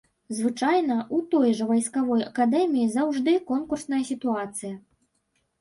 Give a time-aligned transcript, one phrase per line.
[0.35, 4.73] Звычайна, у той жа вайсковай акадэміі заўжды конкурсная сітуацыя.